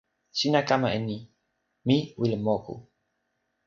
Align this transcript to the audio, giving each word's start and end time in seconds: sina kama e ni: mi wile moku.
sina 0.37 0.59
kama 0.69 0.89
e 0.95 0.99
ni: 1.07 1.17
mi 1.85 1.97
wile 2.19 2.37
moku. 2.45 2.73